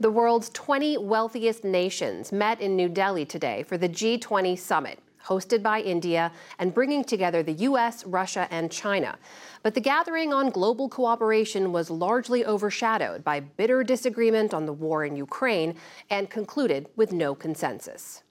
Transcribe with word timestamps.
The 0.00 0.10
world's 0.10 0.48
20 0.54 0.96
wealthiest 0.96 1.62
nations 1.62 2.32
met 2.32 2.58
in 2.62 2.74
New 2.74 2.88
Delhi 2.88 3.26
today 3.26 3.62
for 3.64 3.76
the 3.76 3.86
G20 3.86 4.58
summit, 4.58 4.98
hosted 5.22 5.62
by 5.62 5.82
India 5.82 6.32
and 6.58 6.72
bringing 6.72 7.04
together 7.04 7.42
the 7.42 7.52
U.S., 7.68 8.06
Russia, 8.06 8.48
and 8.50 8.72
China. 8.72 9.18
But 9.62 9.74
the 9.74 9.80
gathering 9.82 10.32
on 10.32 10.48
global 10.48 10.88
cooperation 10.88 11.70
was 11.70 11.90
largely 11.90 12.46
overshadowed 12.46 13.22
by 13.22 13.40
bitter 13.40 13.84
disagreement 13.84 14.54
on 14.54 14.64
the 14.64 14.72
war 14.72 15.04
in 15.04 15.16
Ukraine 15.16 15.74
and 16.08 16.30
concluded 16.30 16.88
with 16.96 17.12
no 17.12 17.34
consensus. 17.34 18.22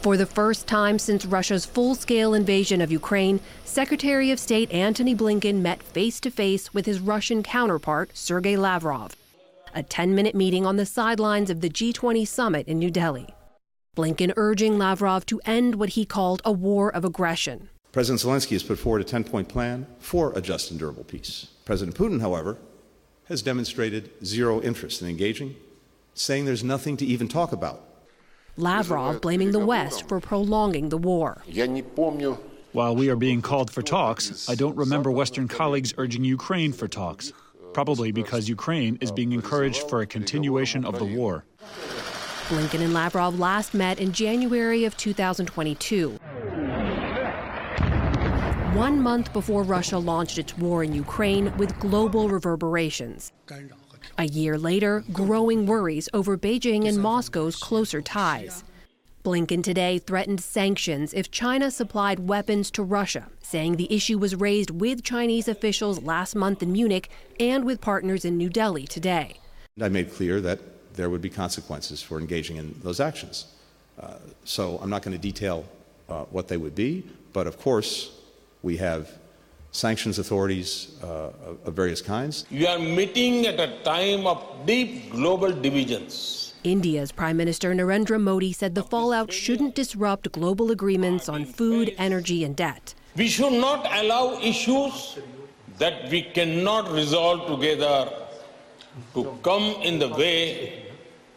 For 0.00 0.16
the 0.16 0.26
first 0.26 0.66
time 0.66 0.98
since 0.98 1.24
Russia's 1.24 1.64
full 1.64 1.94
scale 1.94 2.34
invasion 2.34 2.80
of 2.80 2.90
Ukraine, 2.90 3.38
Secretary 3.64 4.32
of 4.32 4.40
State 4.40 4.72
Antony 4.72 5.14
Blinken 5.14 5.62
met 5.62 5.80
face 5.80 6.18
to 6.18 6.30
face 6.32 6.74
with 6.74 6.86
his 6.86 6.98
Russian 6.98 7.44
counterpart, 7.44 8.10
Sergei 8.16 8.56
Lavrov 8.56 9.14
a 9.74 9.82
10 9.82 10.14
minute 10.14 10.34
meeting 10.34 10.66
on 10.66 10.76
the 10.76 10.86
sidelines 10.86 11.50
of 11.50 11.60
the 11.60 11.70
G20 11.70 12.26
summit 12.26 12.66
in 12.68 12.78
New 12.78 12.90
Delhi. 12.90 13.28
Blinken 13.96 14.32
urging 14.36 14.78
Lavrov 14.78 15.26
to 15.26 15.40
end 15.44 15.74
what 15.74 15.90
he 15.90 16.04
called 16.04 16.40
a 16.44 16.52
war 16.52 16.94
of 16.94 17.04
aggression. 17.04 17.68
President 17.92 18.22
Zelensky 18.22 18.52
has 18.52 18.62
put 18.62 18.78
forward 18.78 19.02
a 19.02 19.04
10 19.04 19.24
point 19.24 19.48
plan 19.48 19.86
for 19.98 20.32
a 20.34 20.40
just 20.40 20.70
and 20.70 20.80
durable 20.80 21.04
peace. 21.04 21.48
President 21.64 21.96
Putin, 21.96 22.20
however, 22.20 22.56
has 23.26 23.42
demonstrated 23.42 24.10
zero 24.24 24.62
interest 24.62 25.02
in 25.02 25.08
engaging, 25.08 25.56
saying 26.14 26.46
there's 26.46 26.64
nothing 26.64 26.96
to 26.96 27.04
even 27.04 27.28
talk 27.28 27.52
about. 27.52 27.82
Lavrov 28.56 29.20
blaming 29.20 29.52
the 29.52 29.58
West 29.58 30.08
for 30.08 30.20
prolonging 30.20 30.88
the 30.88 30.98
war. 30.98 31.42
While 32.72 32.96
we 32.96 33.10
are 33.10 33.16
being 33.16 33.42
called 33.42 33.70
for 33.70 33.82
talks, 33.82 34.48
I 34.48 34.54
don't 34.54 34.76
remember 34.76 35.10
Western 35.10 35.48
colleagues 35.48 35.92
urging 35.98 36.24
Ukraine 36.24 36.72
for 36.72 36.88
talks 36.88 37.32
probably 37.72 38.12
because 38.12 38.48
Ukraine 38.48 38.98
is 39.00 39.10
being 39.10 39.32
encouraged 39.32 39.88
for 39.88 40.00
a 40.00 40.06
continuation 40.06 40.84
of 40.84 40.98
the 40.98 41.04
war. 41.04 41.44
Blinken 42.48 42.80
and 42.80 42.92
Lavrov 42.92 43.38
last 43.38 43.72
met 43.72 43.98
in 43.98 44.12
January 44.12 44.84
of 44.84 44.96
2022. 44.96 46.18
One 48.74 49.00
month 49.00 49.32
before 49.32 49.62
Russia 49.62 49.98
launched 49.98 50.38
its 50.38 50.56
war 50.56 50.82
in 50.82 50.92
Ukraine 50.92 51.56
with 51.56 51.78
global 51.78 52.28
reverberations. 52.28 53.32
A 54.18 54.24
year 54.24 54.58
later, 54.58 55.04
growing 55.12 55.66
worries 55.66 56.08
over 56.12 56.36
Beijing 56.36 56.88
and 56.88 56.98
Moscow's 56.98 57.56
closer 57.56 58.00
ties. 58.02 58.64
Blinken 59.22 59.62
today 59.62 59.98
threatened 59.98 60.40
sanctions 60.40 61.14
if 61.14 61.30
China 61.30 61.70
supplied 61.70 62.28
weapons 62.28 62.72
to 62.72 62.82
Russia, 62.82 63.28
saying 63.40 63.76
the 63.76 63.92
issue 63.94 64.18
was 64.18 64.34
raised 64.34 64.70
with 64.70 65.04
Chinese 65.04 65.46
officials 65.46 66.02
last 66.02 66.34
month 66.34 66.60
in 66.60 66.72
Munich 66.72 67.08
and 67.38 67.64
with 67.64 67.80
partners 67.80 68.24
in 68.24 68.36
New 68.36 68.48
Delhi 68.48 68.84
today. 68.84 69.34
I 69.80 69.88
made 69.88 70.12
clear 70.12 70.40
that 70.40 70.58
there 70.94 71.08
would 71.08 71.22
be 71.22 71.30
consequences 71.30 72.02
for 72.02 72.18
engaging 72.18 72.56
in 72.56 72.74
those 72.82 72.98
actions. 72.98 73.46
Uh, 74.00 74.14
so 74.44 74.78
I'm 74.82 74.90
not 74.90 75.02
going 75.02 75.16
to 75.16 75.22
detail 75.22 75.64
uh, 76.08 76.24
what 76.24 76.48
they 76.48 76.56
would 76.56 76.74
be, 76.74 77.04
but 77.32 77.46
of 77.46 77.60
course, 77.60 78.10
we 78.62 78.76
have 78.78 79.08
sanctions 79.70 80.18
authorities 80.18 80.96
uh, 81.02 81.30
of 81.64 81.74
various 81.74 82.02
kinds. 82.02 82.44
You 82.50 82.66
are 82.66 82.78
meeting 82.78 83.46
at 83.46 83.60
a 83.60 83.82
time 83.84 84.26
of 84.26 84.66
deep 84.66 85.12
global 85.12 85.52
divisions 85.52 86.41
India's 86.64 87.10
Prime 87.10 87.36
Minister 87.36 87.74
Narendra 87.74 88.20
Modi 88.20 88.52
said 88.52 88.74
the 88.74 88.84
fallout 88.84 89.32
shouldn't 89.32 89.74
disrupt 89.74 90.30
global 90.30 90.70
agreements 90.70 91.28
on 91.28 91.44
food, 91.44 91.92
energy, 91.98 92.44
and 92.44 92.54
debt. 92.54 92.94
We 93.16 93.26
should 93.26 93.54
not 93.54 93.84
allow 93.92 94.38
issues 94.40 95.18
that 95.78 96.08
we 96.10 96.22
cannot 96.22 96.92
resolve 96.92 97.48
together 97.48 98.10
to 99.14 99.38
come 99.42 99.64
in 99.82 99.98
the 99.98 100.08
way 100.08 100.86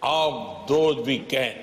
of 0.04 0.67
those 0.67 1.06
we 1.06 1.20
can. 1.20 1.56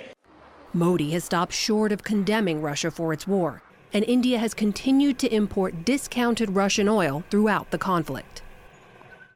Modi 0.72 1.10
has 1.10 1.24
stopped 1.24 1.52
short 1.52 1.92
of 1.92 2.02
condemning 2.02 2.62
Russia 2.62 2.90
for 2.90 3.12
its 3.12 3.28
war, 3.28 3.62
and 3.92 4.04
India 4.04 4.38
has 4.38 4.54
continued 4.54 5.18
to 5.20 5.32
import 5.32 5.84
discounted 5.84 6.50
Russian 6.50 6.88
oil 6.88 7.22
throughout 7.30 7.70
the 7.70 7.78
conflict. 7.78 8.41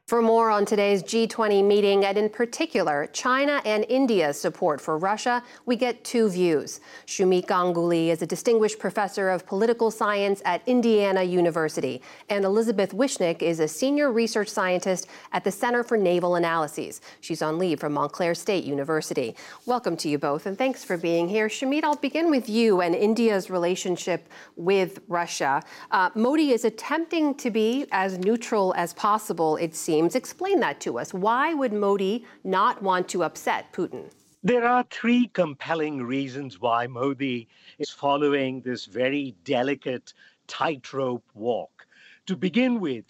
For 0.07 0.23
more 0.23 0.51
on 0.51 0.65
today's 0.65 1.03
G20 1.03 1.65
meeting, 1.65 2.05
and 2.05 2.17
in 2.17 2.29
particular, 2.29 3.09
China 3.13 3.61
and 3.65 3.85
India's 3.89 4.41
support 4.41 4.81
for 4.81 4.99
Russia, 4.99 5.43
we 5.65 5.75
get 5.75 6.05
two 6.05 6.29
views. 6.29 6.79
Sumit 7.09 7.47
Ganguly 7.47 8.11
is 8.11 8.23
a 8.23 8.27
distinguished 8.27 8.79
professor 8.79 9.31
of 9.31 9.45
political 9.47 9.91
science 9.91 10.43
at 10.45 10.63
Indiana 10.69 11.25
University, 11.25 12.01
and 12.29 12.45
Elizabeth 12.45 12.93
Wishnick 12.93 13.43
is 13.43 13.59
a 13.59 13.67
senior 13.67 14.13
research 14.13 14.49
scientist 14.49 15.09
at 15.33 15.43
the 15.43 15.51
Center 15.51 15.83
for 15.83 15.97
Naval 15.97 16.37
Analyses. 16.37 17.01
She's 17.21 17.43
on 17.43 17.59
leave 17.59 17.81
from 17.81 17.95
Montclair 17.95 18.37
State 18.37 18.63
University. 18.63 19.35
Welcome 19.67 19.97
to 19.97 20.09
you 20.09 20.19
both, 20.19 20.47
and 20.47 20.57
thanks 20.57 20.85
for 20.85 20.97
being 20.97 21.29
here. 21.29 21.49
Sumit, 21.49 21.83
I'll 21.83 21.97
begin 21.97 22.31
with 22.31 22.49
you 22.49 22.81
and 22.81 22.95
India's 22.95 23.51
relationship 23.51 24.29
with 24.55 25.01
Russia. 25.09 25.65
Uh, 25.91 26.11
Modi 26.15 26.53
is 26.53 26.65
attempting 26.65 27.35
to 27.35 27.51
be 27.51 27.87
as 27.91 28.19
neutral 28.19 28.73
as 28.77 28.93
possible, 28.93 29.57
it 29.57 29.75
seems 29.75 29.96
seems. 29.97 30.15
Explain 30.15 30.61
that 30.61 30.81
to 30.81 30.99
us. 30.99 31.15
Why 31.15 31.55
would 31.55 31.73
Modi 31.73 32.25
not 32.45 32.83
want 32.83 33.09
to 33.09 33.25
upset 33.25 33.73
Putin? 33.73 34.05
There 34.43 34.65
are 34.65 34.85
three 34.91 35.29
compelling 35.29 36.03
reasons 36.03 36.61
why 36.61 36.87
Modi 36.87 37.49
is 37.79 37.91
following 37.91 38.61
this 38.61 38.85
very 38.85 39.35
delicate 39.45 40.13
tightrope 40.47 41.25
walk. 41.35 41.87
To 42.27 42.37
begin 42.37 42.79
with, 42.79 43.07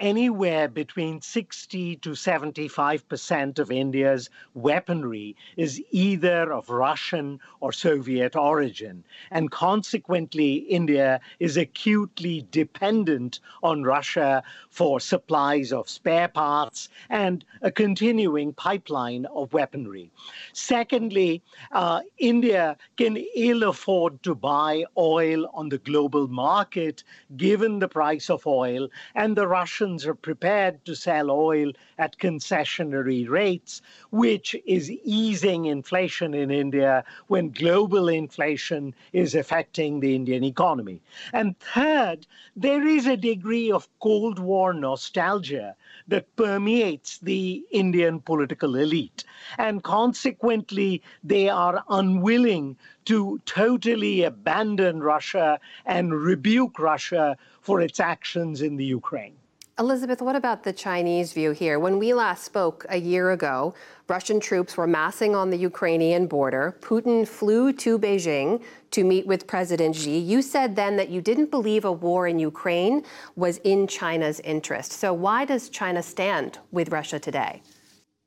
anywhere 0.00 0.66
between 0.66 1.20
60 1.20 1.96
to 1.96 2.10
75% 2.10 3.58
of 3.58 3.70
India's 3.70 4.30
weaponry 4.54 5.36
is 5.56 5.82
either 5.90 6.52
of 6.52 6.70
Russian 6.70 7.38
or 7.60 7.72
Soviet 7.72 8.34
origin. 8.34 9.04
And 9.30 9.50
consequently, 9.50 10.54
India 10.54 11.20
is 11.38 11.56
acutely 11.56 12.46
dependent 12.50 13.40
on 13.62 13.84
Russia 13.84 14.42
for 14.70 14.98
supplies 14.98 15.72
of 15.72 15.88
spare 15.88 16.28
parts 16.28 16.88
and 17.10 17.44
a 17.62 17.70
continuing 17.70 18.52
pipeline 18.54 19.26
of 19.26 19.52
weaponry. 19.52 20.10
Secondly, 20.52 21.42
uh, 21.72 22.00
India 22.18 22.76
can 22.96 23.16
ill 23.36 23.64
afford 23.64 24.22
to 24.22 24.34
buy 24.34 24.84
oil 24.96 25.50
on 25.52 25.68
the 25.68 25.78
global 25.78 26.26
market 26.28 27.04
given 27.36 27.78
the 27.78 27.88
price 27.88 28.30
of 28.30 28.46
oil, 28.46 28.88
and 29.14 29.36
the 29.36 29.46
Russian 29.46 29.89
Russians 29.90 30.06
are 30.06 30.14
prepared 30.14 30.84
to 30.84 30.94
sell 30.94 31.32
oil 31.32 31.72
at 31.98 32.16
concessionary 32.16 33.28
rates, 33.28 33.82
which 34.10 34.54
is 34.64 34.88
easing 34.88 35.64
inflation 35.64 36.32
in 36.32 36.52
India 36.52 37.02
when 37.26 37.50
global 37.50 38.08
inflation 38.08 38.94
is 39.12 39.34
affecting 39.34 39.98
the 39.98 40.14
Indian 40.14 40.44
economy. 40.44 41.02
And 41.32 41.58
third, 41.58 42.28
there 42.54 42.86
is 42.86 43.08
a 43.08 43.16
degree 43.16 43.72
of 43.72 43.88
Cold 43.98 44.38
War 44.38 44.72
nostalgia 44.72 45.74
that 46.06 46.36
permeates 46.36 47.18
the 47.18 47.64
Indian 47.72 48.20
political 48.20 48.76
elite. 48.76 49.24
And 49.58 49.82
consequently, 49.82 51.02
they 51.24 51.48
are 51.48 51.82
unwilling 51.88 52.76
to 53.06 53.40
totally 53.44 54.22
abandon 54.22 55.02
Russia 55.02 55.58
and 55.84 56.14
rebuke 56.14 56.78
Russia 56.78 57.36
for 57.60 57.80
its 57.80 57.98
actions 57.98 58.62
in 58.62 58.76
the 58.76 58.84
Ukraine. 58.84 59.39
Elizabeth, 59.80 60.20
what 60.20 60.36
about 60.36 60.62
the 60.62 60.74
Chinese 60.74 61.32
view 61.32 61.52
here? 61.52 61.78
When 61.78 61.98
we 61.98 62.12
last 62.12 62.44
spoke 62.44 62.84
a 62.90 62.98
year 62.98 63.30
ago, 63.30 63.72
Russian 64.08 64.38
troops 64.38 64.76
were 64.76 64.86
massing 64.86 65.34
on 65.34 65.48
the 65.48 65.56
Ukrainian 65.56 66.26
border. 66.26 66.76
Putin 66.82 67.26
flew 67.26 67.72
to 67.72 67.98
Beijing 67.98 68.62
to 68.90 69.04
meet 69.04 69.26
with 69.26 69.46
President 69.46 69.96
Xi. 69.96 70.18
You 70.18 70.42
said 70.42 70.76
then 70.76 70.96
that 70.98 71.08
you 71.08 71.22
didn't 71.22 71.50
believe 71.50 71.86
a 71.86 71.92
war 71.92 72.28
in 72.28 72.38
Ukraine 72.38 73.04
was 73.36 73.56
in 73.64 73.86
China's 73.86 74.38
interest. 74.40 74.92
So 74.92 75.14
why 75.14 75.46
does 75.46 75.70
China 75.70 76.02
stand 76.02 76.58
with 76.72 76.90
Russia 76.90 77.18
today? 77.18 77.62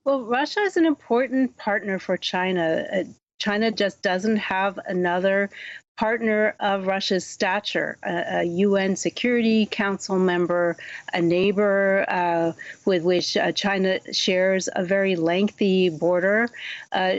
Well, 0.06 0.24
Russia 0.24 0.62
is 0.62 0.76
an 0.76 0.88
important 0.88 1.56
partner 1.58 2.00
for 2.00 2.18
China. 2.18 2.84
Uh, 2.92 3.04
China 3.38 3.70
just 3.70 4.02
doesn't 4.02 4.38
have 4.38 4.80
another 4.88 5.52
partner 5.98 6.56
of 6.60 6.88
Russia's 6.88 7.26
stature, 7.26 7.98
a, 8.04 8.40
a, 8.40 8.44
UN 8.44 8.96
Security 8.96 9.68
Council 9.68 10.18
member, 10.18 10.76
a 11.14 11.22
neighbor 11.22 12.06
uh, 12.08 12.54
with 12.86 13.04
which 13.04 13.38
uh, 13.38 13.52
China 13.52 14.00
shares 14.12 14.68
a 14.76 14.84
very 14.84 15.16
lengthy 15.16 15.90
border. 15.90 16.50
Uh, 16.92 17.18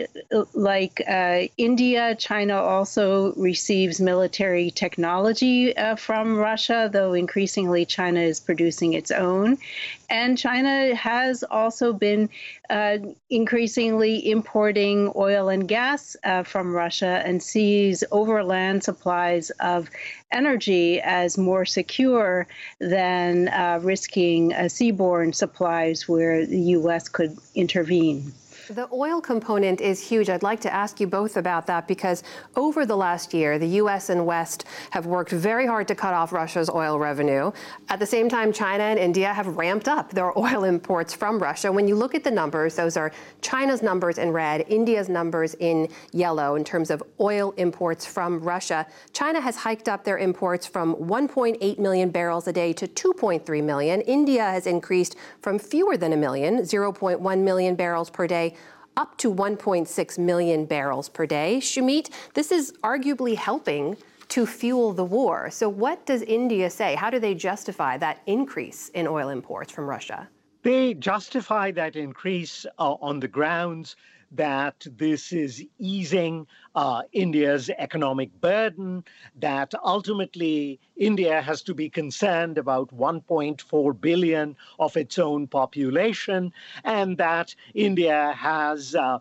like 0.54 1.00
uh, 1.08 1.42
India, 1.56 2.16
China 2.16 2.56
also 2.56 3.32
receives 3.34 4.00
military 4.00 4.72
technology 4.72 5.76
uh, 5.76 5.94
from 5.94 6.36
Russia, 6.36 6.90
though 6.92 7.12
increasingly 7.12 7.84
China 7.84 8.20
is 8.20 8.40
producing 8.40 8.94
its 8.94 9.12
own. 9.12 9.56
And 10.10 10.36
China 10.36 10.94
has 10.94 11.44
also 11.44 11.92
been 11.92 12.28
uh, 12.70 12.98
increasingly 13.30 14.30
importing 14.30 15.12
oil 15.16 15.48
and 15.48 15.66
gas 15.66 16.16
from 16.44 16.74
Russia 16.74 17.22
and 17.24 17.42
sees 17.42 18.04
overland 18.10 18.63
land 18.64 18.82
supplies 18.82 19.50
of 19.60 19.90
energy 20.32 21.00
as 21.00 21.36
more 21.36 21.64
secure 21.64 22.46
than 22.80 23.48
uh, 23.48 23.78
risking 23.82 24.52
uh, 24.52 24.68
seaborne 24.76 25.34
supplies 25.34 26.08
where 26.08 26.46
the 26.46 26.60
U.S. 26.78 27.08
could 27.08 27.36
intervene. 27.54 28.32
The 28.70 28.88
oil 28.94 29.20
component 29.20 29.82
is 29.82 30.00
huge. 30.00 30.30
I'd 30.30 30.42
like 30.42 30.60
to 30.60 30.72
ask 30.72 30.98
you 30.98 31.06
both 31.06 31.36
about 31.36 31.66
that 31.66 31.86
because 31.86 32.22
over 32.56 32.86
the 32.86 32.96
last 32.96 33.34
year, 33.34 33.58
the 33.58 33.68
U.S. 33.82 34.08
and 34.08 34.24
West 34.24 34.64
have 34.90 35.04
worked 35.04 35.32
very 35.32 35.66
hard 35.66 35.86
to 35.88 35.94
cut 35.94 36.14
off 36.14 36.32
Russia's 36.32 36.70
oil 36.70 36.98
revenue. 36.98 37.52
At 37.90 37.98
the 37.98 38.06
same 38.06 38.26
time, 38.26 38.54
China 38.54 38.84
and 38.84 38.98
India 38.98 39.34
have 39.34 39.58
ramped 39.58 39.86
up 39.86 40.12
their 40.12 40.36
oil 40.38 40.64
imports 40.64 41.12
from 41.12 41.38
Russia. 41.38 41.70
When 41.70 41.86
you 41.86 41.94
look 41.94 42.14
at 42.14 42.24
the 42.24 42.30
numbers, 42.30 42.74
those 42.74 42.96
are 42.96 43.12
China's 43.42 43.82
numbers 43.82 44.16
in 44.16 44.30
red, 44.30 44.64
India's 44.68 45.10
numbers 45.10 45.54
in 45.60 45.86
yellow 46.12 46.54
in 46.54 46.64
terms 46.64 46.90
of 46.90 47.02
oil 47.20 47.52
imports 47.58 48.06
from 48.06 48.40
Russia. 48.40 48.86
China 49.12 49.42
has 49.42 49.56
hiked 49.56 49.90
up 49.90 50.04
their 50.04 50.16
imports 50.16 50.66
from 50.66 50.94
1.8 50.94 51.78
million 51.78 52.08
barrels 52.08 52.48
a 52.48 52.52
day 52.52 52.72
to 52.72 52.88
2.3 52.88 53.62
million. 53.62 54.00
India 54.02 54.42
has 54.42 54.66
increased 54.66 55.16
from 55.42 55.58
fewer 55.58 55.98
than 55.98 56.14
a 56.14 56.16
million, 56.16 56.60
0.1 56.60 57.38
million 57.42 57.74
barrels 57.74 58.08
per 58.08 58.26
day, 58.26 58.53
up 58.96 59.16
to 59.18 59.32
1.6 59.32 60.18
million 60.18 60.64
barrels 60.66 61.08
per 61.08 61.26
day. 61.26 61.58
Sumit, 61.60 62.10
this 62.34 62.52
is 62.52 62.72
arguably 62.82 63.34
helping 63.34 63.96
to 64.28 64.46
fuel 64.46 64.92
the 64.92 65.04
war. 65.04 65.50
So, 65.50 65.68
what 65.68 66.06
does 66.06 66.22
India 66.22 66.70
say? 66.70 66.94
How 66.94 67.10
do 67.10 67.18
they 67.18 67.34
justify 67.34 67.98
that 67.98 68.20
increase 68.26 68.88
in 68.90 69.06
oil 69.06 69.28
imports 69.28 69.70
from 69.72 69.86
Russia? 69.86 70.28
They 70.62 70.94
justify 70.94 71.70
that 71.72 71.94
increase 71.94 72.64
uh, 72.78 72.94
on 73.00 73.20
the 73.20 73.28
grounds 73.28 73.96
that 74.34 74.86
this 74.96 75.32
is 75.32 75.64
easing 75.78 76.46
uh, 76.74 77.02
India's 77.12 77.70
economic 77.78 78.40
burden, 78.40 79.04
that 79.36 79.72
ultimately 79.84 80.80
India 80.96 81.40
has 81.40 81.62
to 81.62 81.74
be 81.74 81.88
concerned 81.88 82.58
about 82.58 82.96
1.4 82.96 84.00
billion 84.00 84.56
of 84.78 84.96
its 84.96 85.18
own 85.18 85.46
population, 85.46 86.52
and 86.84 87.16
that 87.18 87.54
India 87.74 88.34
has 88.36 88.94
uh, 88.94 89.18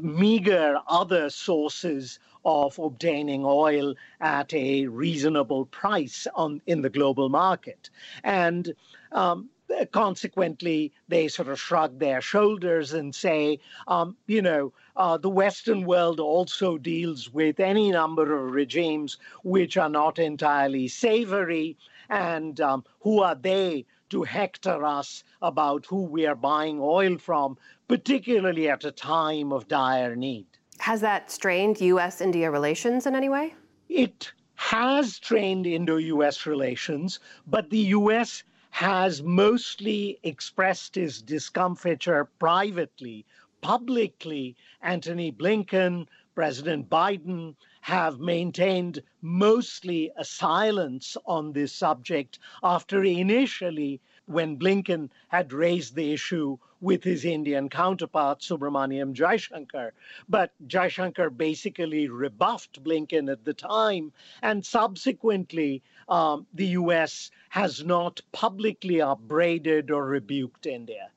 meager 0.00 0.76
other 0.88 1.30
sources 1.30 2.18
of 2.44 2.78
obtaining 2.78 3.42
oil 3.44 3.94
at 4.20 4.54
a 4.54 4.86
reasonable 4.86 5.66
price 5.66 6.28
on 6.34 6.62
in 6.66 6.80
the 6.80 6.90
global 6.90 7.28
market. 7.28 7.90
And 8.22 8.72
um, 9.10 9.50
consequently, 9.92 10.92
they 11.08 11.28
sort 11.28 11.48
of 11.48 11.60
shrug 11.60 11.98
their 11.98 12.20
shoulders 12.20 12.92
and 12.92 13.14
say, 13.14 13.58
um, 13.88 14.16
you 14.26 14.42
know, 14.42 14.72
uh, 14.96 15.16
the 15.18 15.30
Western 15.30 15.84
world 15.84 16.20
also 16.20 16.78
deals 16.78 17.30
with 17.32 17.60
any 17.60 17.90
number 17.90 18.36
of 18.36 18.52
regimes 18.52 19.16
which 19.42 19.76
are 19.76 19.88
not 19.88 20.18
entirely 20.18 20.88
savory. 20.88 21.76
And 22.08 22.60
um, 22.60 22.84
who 23.00 23.22
are 23.22 23.34
they 23.34 23.86
to 24.10 24.22
hector 24.22 24.84
us 24.84 25.24
about 25.42 25.86
who 25.86 26.02
we 26.02 26.26
are 26.26 26.36
buying 26.36 26.78
oil 26.80 27.18
from, 27.18 27.58
particularly 27.88 28.68
at 28.68 28.84
a 28.84 28.92
time 28.92 29.52
of 29.52 29.68
dire 29.68 30.14
need? 30.14 30.46
Has 30.78 31.00
that 31.00 31.30
strained 31.30 31.80
U.S. 31.80 32.20
India 32.20 32.50
relations 32.50 33.06
in 33.06 33.14
any 33.16 33.28
way? 33.28 33.54
It 33.88 34.32
has 34.56 35.14
strained 35.14 35.66
Indo 35.66 35.96
US 35.96 36.46
relations, 36.46 37.20
but 37.46 37.70
the 37.70 37.78
US 37.78 38.42
has 38.76 39.22
mostly 39.22 40.18
expressed 40.22 40.96
his 40.96 41.22
discomfiture 41.22 42.26
privately. 42.38 43.24
Publicly, 43.62 44.54
Antony 44.82 45.32
Blinken, 45.32 46.06
President 46.34 46.90
Biden 46.90 47.56
have 47.80 48.20
maintained 48.20 49.02
mostly 49.22 50.10
a 50.18 50.26
silence 50.26 51.16
on 51.24 51.54
this 51.54 51.72
subject 51.72 52.38
after 52.62 53.02
initially, 53.02 53.98
when 54.26 54.58
Blinken 54.58 55.10
had 55.28 55.52
raised 55.52 55.94
the 55.94 56.12
issue 56.12 56.58
with 56.80 57.02
his 57.02 57.24
Indian 57.24 57.68
counterpart, 57.68 58.40
Subrahmanyam 58.40 59.14
Jaishankar. 59.14 59.92
But 60.28 60.52
Jaishankar 60.66 61.36
basically 61.36 62.08
rebuffed 62.08 62.82
Blinken 62.82 63.30
at 63.30 63.44
the 63.44 63.54
time, 63.54 64.12
and 64.42 64.64
subsequently, 64.64 65.82
um, 66.08 66.46
the 66.54 66.66
US 66.66 67.30
has 67.48 67.84
not 67.84 68.20
publicly 68.32 69.00
upbraided 69.00 69.90
or 69.90 70.04
rebuked 70.04 70.66
India. 70.66 71.10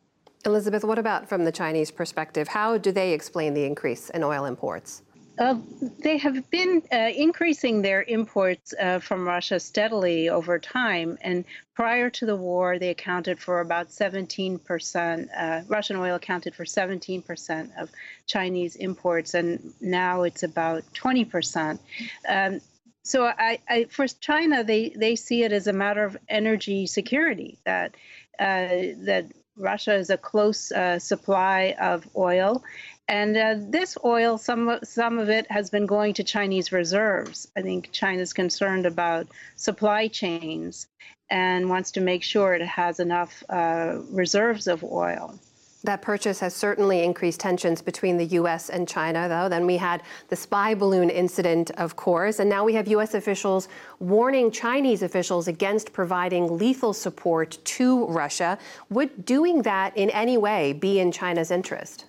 Elizabeth, 0.45 0.85
what 0.85 0.97
about 0.97 1.27
from 1.27 1.43
the 1.43 1.51
Chinese 1.51 1.91
perspective? 1.91 2.47
How 2.47 2.77
do 2.77 2.91
they 2.91 3.11
explain 3.11 3.53
the 3.53 3.65
increase 3.65 4.09
in 4.11 4.23
oil 4.23 4.45
imports? 4.45 5.03
Uh, 5.39 5.55
they 6.03 6.17
have 6.17 6.49
been 6.49 6.83
uh, 6.91 7.09
increasing 7.15 7.81
their 7.81 8.03
imports 8.03 8.73
uh, 8.73 8.99
from 8.99 9.25
Russia 9.25 9.57
steadily 9.57 10.27
over 10.27 10.59
time. 10.59 11.17
And 11.21 11.45
prior 11.73 12.09
to 12.09 12.25
the 12.25 12.35
war, 12.35 12.77
they 12.77 12.89
accounted 12.89 13.39
for 13.39 13.61
about 13.61 13.87
17%. 13.87 15.29
Uh, 15.33 15.61
Russian 15.69 15.95
oil 15.95 16.15
accounted 16.15 16.55
for 16.55 16.65
17% 16.65 17.81
of 17.81 17.89
Chinese 18.27 18.75
imports, 18.75 19.33
and 19.33 19.73
now 19.79 20.23
it's 20.23 20.43
about 20.43 20.83
20%. 20.93 21.79
Um, 22.27 22.59
so 23.03 23.25
I, 23.25 23.59
I, 23.69 23.85
for 23.85 24.07
China, 24.07 24.65
they, 24.65 24.89
they 24.89 25.15
see 25.15 25.43
it 25.43 25.53
as 25.53 25.67
a 25.67 25.73
matter 25.73 26.03
of 26.03 26.17
energy 26.27 26.85
security 26.85 27.57
that 27.65 27.95
uh, 28.39 28.95
that 29.05 29.25
Russia 29.57 29.93
is 29.95 30.09
a 30.09 30.15
close 30.17 30.71
supply 30.99 31.75
of 31.81 32.07
oil, 32.15 32.63
and 33.09 33.35
uh, 33.35 33.55
this 33.57 33.97
oil, 34.05 34.37
some 34.37 34.79
some 34.83 35.17
of 35.17 35.29
it 35.29 35.49
has 35.51 35.71
been 35.71 35.87
going 35.87 36.13
to 36.13 36.23
Chinese 36.23 36.71
reserves. 36.71 37.47
I 37.57 37.61
think 37.61 37.91
China's 37.91 38.33
concerned 38.33 38.85
about 38.85 39.27
supply 39.55 40.07
chains 40.07 40.87
and 41.31 41.69
wants 41.69 41.89
to 41.91 42.01
make 42.01 42.21
sure 42.21 42.53
it 42.53 42.61
has 42.61 42.99
enough 42.99 43.43
uh, 43.49 43.97
reserves 44.11 44.67
of 44.67 44.83
oil. 44.83 45.39
That 45.85 46.01
purchase 46.03 46.39
has 46.41 46.53
certainly 46.53 47.03
increased 47.03 47.39
tensions 47.39 47.81
between 47.81 48.17
the 48.17 48.25
U.S. 48.25 48.69
and 48.69 48.87
China, 48.87 49.27
though. 49.27 49.49
Then 49.49 49.65
we 49.65 49.77
had 49.77 50.03
the 50.27 50.35
spy 50.35 50.75
balloon 50.75 51.09
incident, 51.09 51.71
of 51.77 51.95
course, 51.95 52.39
and 52.39 52.49
now 52.49 52.63
we 52.63 52.73
have 52.73 52.87
U.S. 52.89 53.13
officials 53.15 53.69
warning 53.99 54.51
Chinese 54.51 55.01
officials 55.01 55.47
against 55.47 55.93
providing 55.93 56.57
lethal 56.57 56.93
support 56.93 57.57
to 57.63 58.05
Russia. 58.05 58.57
Would 58.89 59.25
doing 59.25 59.63
that 59.63 59.97
in 59.97 60.09
any 60.11 60.37
way 60.37 60.73
be 60.73 60.99
in 60.99 61.11
China's 61.11 61.49
interest? 61.49 62.05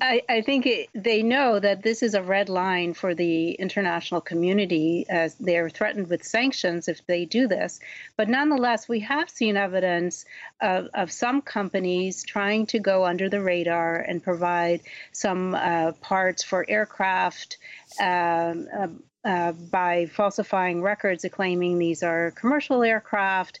I, 0.00 0.22
I 0.28 0.40
think 0.42 0.66
it, 0.66 0.88
they 0.94 1.22
know 1.22 1.58
that 1.58 1.82
this 1.82 2.02
is 2.02 2.14
a 2.14 2.22
red 2.22 2.48
line 2.48 2.94
for 2.94 3.14
the 3.14 3.52
international 3.52 4.20
community 4.20 5.06
as 5.08 5.34
they're 5.36 5.70
threatened 5.70 6.08
with 6.08 6.24
sanctions 6.24 6.88
if 6.88 7.06
they 7.06 7.24
do 7.24 7.46
this. 7.48 7.80
But 8.16 8.28
nonetheless, 8.28 8.88
we 8.88 9.00
have 9.00 9.30
seen 9.30 9.56
evidence 9.56 10.24
of, 10.60 10.88
of 10.94 11.12
some 11.12 11.42
companies 11.42 12.24
trying 12.24 12.66
to 12.66 12.78
go 12.78 13.04
under 13.04 13.28
the 13.28 13.40
radar 13.40 13.96
and 13.96 14.22
provide 14.22 14.80
some 15.12 15.54
uh, 15.54 15.92
parts 16.00 16.42
for 16.42 16.64
aircraft. 16.68 17.58
Um, 18.00 18.68
uh, 18.76 18.88
uh, 19.24 19.52
by 19.52 20.04
falsifying 20.04 20.82
records, 20.82 21.24
claiming 21.32 21.78
these 21.78 22.02
are 22.02 22.32
commercial 22.32 22.82
aircraft. 22.82 23.58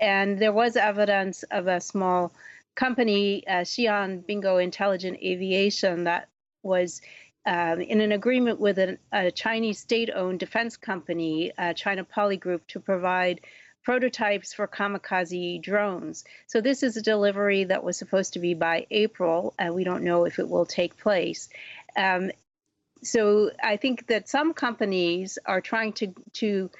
And 0.00 0.40
there 0.40 0.52
was 0.52 0.74
evidence 0.74 1.44
of 1.44 1.68
a 1.68 1.80
small 1.80 2.32
company, 2.74 3.46
uh, 3.46 3.62
Xi'an 3.64 4.26
Bingo 4.26 4.58
Intelligent 4.58 5.18
Aviation, 5.22 6.04
that 6.04 6.28
was 6.62 7.00
um, 7.46 7.80
in 7.80 8.00
an 8.00 8.12
agreement 8.12 8.58
with 8.58 8.78
a, 8.78 8.98
a 9.12 9.30
Chinese 9.30 9.78
state 9.78 10.10
owned 10.14 10.40
defense 10.40 10.76
company, 10.76 11.52
uh, 11.58 11.74
China 11.74 12.04
Poly 12.04 12.36
Group, 12.36 12.66
to 12.68 12.80
provide 12.80 13.40
prototypes 13.82 14.54
for 14.54 14.66
kamikaze 14.66 15.62
drones. 15.62 16.24
So, 16.46 16.60
this 16.60 16.82
is 16.82 16.96
a 16.96 17.02
delivery 17.02 17.64
that 17.64 17.84
was 17.84 17.98
supposed 17.98 18.32
to 18.32 18.38
be 18.38 18.54
by 18.54 18.86
April, 18.90 19.54
and 19.58 19.74
we 19.74 19.84
don't 19.84 20.04
know 20.04 20.24
if 20.24 20.38
it 20.38 20.48
will 20.48 20.66
take 20.66 20.96
place. 20.96 21.48
Um, 21.96 22.30
so, 23.02 23.50
I 23.62 23.76
think 23.76 24.06
that 24.06 24.28
some 24.28 24.54
companies 24.54 25.38
are 25.44 25.60
trying 25.60 25.92
to, 25.94 26.14
to 26.34 26.70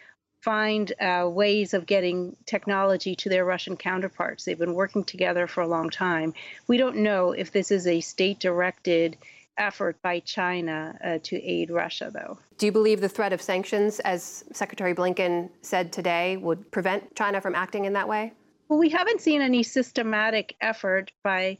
find 0.44 0.92
uh, 1.00 1.26
ways 1.26 1.72
of 1.72 1.86
getting 1.86 2.36
technology 2.44 3.14
to 3.16 3.30
their 3.30 3.46
Russian 3.46 3.78
counterparts. 3.78 4.44
They've 4.44 4.58
been 4.58 4.74
working 4.74 5.02
together 5.02 5.46
for 5.46 5.62
a 5.62 5.66
long 5.66 5.88
time. 5.88 6.34
We 6.66 6.76
don't 6.76 6.96
know 6.96 7.32
if 7.32 7.50
this 7.50 7.70
is 7.70 7.86
a 7.86 8.00
state 8.02 8.40
directed 8.40 9.16
effort 9.56 10.02
by 10.02 10.20
China 10.20 10.98
uh, 11.02 11.18
to 11.22 11.42
aid 11.42 11.70
Russia, 11.70 12.10
though. 12.12 12.38
Do 12.58 12.66
you 12.66 12.72
believe 12.72 13.00
the 13.00 13.08
threat 13.08 13.32
of 13.32 13.40
sanctions, 13.40 14.00
as 14.00 14.44
Secretary 14.52 14.94
Blinken 14.94 15.48
said 15.62 15.92
today, 15.92 16.36
would 16.36 16.70
prevent 16.70 17.14
China 17.16 17.40
from 17.40 17.54
acting 17.54 17.86
in 17.86 17.94
that 17.94 18.08
way? 18.08 18.32
Well, 18.68 18.78
we 18.78 18.90
haven't 18.90 19.22
seen 19.22 19.40
any 19.40 19.62
systematic 19.62 20.56
effort 20.60 21.10
by 21.22 21.58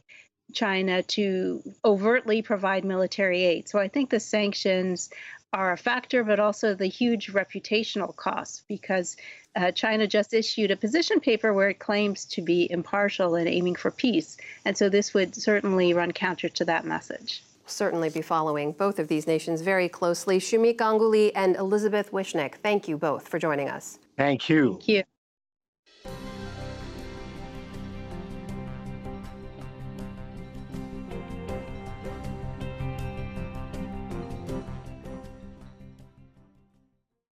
China 0.53 1.01
to 1.03 1.63
overtly 1.83 2.41
provide 2.43 2.85
military 2.85 3.43
aid. 3.43 3.67
So 3.67 3.79
I 3.79 3.87
think 3.87 4.09
the 4.09 4.19
sanctions 4.19 5.09
are 5.53 5.71
a 5.71 5.77
factor, 5.77 6.23
but 6.23 6.39
also 6.39 6.73
the 6.73 6.87
huge 6.87 7.31
reputational 7.31 8.15
costs 8.15 8.63
because 8.67 9.15
uh, 9.55 9.71
China 9.71 10.05
just 10.05 10.33
issued 10.33 10.71
a 10.71 10.75
position 10.75 11.19
paper 11.19 11.53
where 11.53 11.69
it 11.69 11.79
claims 11.79 12.25
to 12.25 12.41
be 12.41 12.69
impartial 12.69 13.35
and 13.35 13.47
aiming 13.47 13.75
for 13.75 13.91
peace. 13.91 14.37
And 14.65 14.77
so 14.77 14.89
this 14.89 15.13
would 15.13 15.35
certainly 15.35 15.93
run 15.93 16.11
counter 16.11 16.49
to 16.49 16.65
that 16.65 16.85
message. 16.85 17.43
Certainly 17.65 18.09
be 18.09 18.21
following 18.21 18.73
both 18.73 18.99
of 18.99 19.07
these 19.07 19.27
nations 19.27 19.61
very 19.61 19.89
closely. 19.89 20.39
Sumit 20.39 20.75
Ganguly 20.77 21.31
and 21.35 21.55
Elizabeth 21.55 22.11
Wishnick, 22.11 22.55
thank 22.55 22.87
you 22.87 22.97
both 22.97 23.27
for 23.27 23.39
joining 23.39 23.69
us. 23.69 23.97
Thank 24.17 24.49
you. 24.49 24.73
Thank 24.73 24.87
you. 24.87 25.03